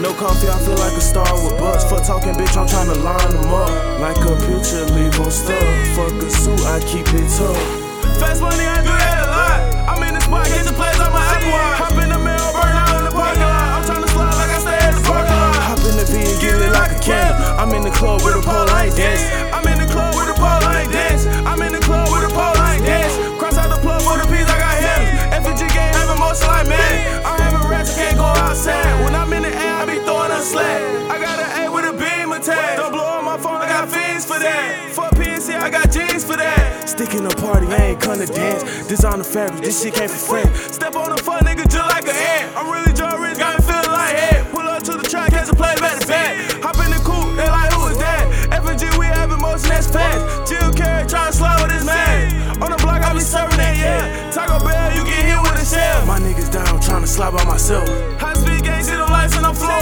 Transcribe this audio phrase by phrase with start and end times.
[0.00, 1.84] No coffee, I feel like a star with bucks.
[1.84, 4.00] For talking, bitch, I'm tryna line them up.
[4.00, 5.60] Like a picture, leave on stuff.
[5.94, 7.79] Fuck a suit, I keep it tough.
[34.70, 35.10] Fiends for that.
[35.10, 36.88] Fuck PNC, I got jeans for that.
[36.88, 38.86] Sticking a party, I ain't come to dance.
[38.86, 40.74] Designer fabric, this shit came from France.
[40.74, 42.56] Step on the fuck nigga just like an ant.
[42.56, 44.50] I'm really Joe Rich, got me feeling like head.
[44.50, 46.36] Pull up to the track, catch a play back to back.
[46.62, 48.24] Hop in the coupe, they like who is that?
[48.50, 50.48] FNG, we have emotion that's fast.
[50.48, 52.62] Jill Carey tryna slide with his man.
[52.62, 54.30] On the block, I be serving that, yeah.
[54.30, 56.06] Taco Bell, you get hit with a shell.
[56.06, 57.88] My niggas down, tryna slide by myself.
[58.20, 59.79] High speed gang, see them lights and I'm flooring.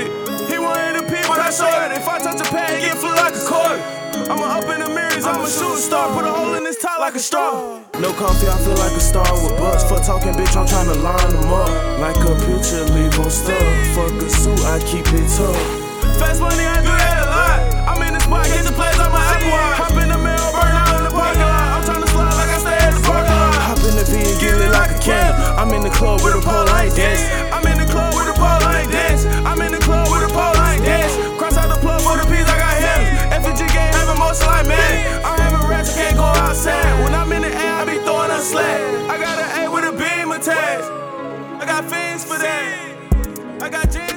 [0.00, 0.10] It.
[0.50, 1.92] He wanted to pee, but I showed it.
[1.96, 3.78] If I touch a pad, get flew like a cord.
[4.30, 6.12] I'ma up in the mirrors, I'm a shooting star.
[6.14, 7.80] Put a hole in this top like a straw.
[8.00, 9.84] No coffee, I feel like a star with bucks.
[9.84, 11.70] For talking, bitch, I'm tryna line them up.
[12.00, 13.62] Like a picture, leave on stuff.
[13.94, 15.79] Fuck a suit, I keep it tough.
[38.58, 40.90] I got an A with a beam attached.
[41.62, 43.62] I got fins for that.
[43.62, 44.10] I got jeans.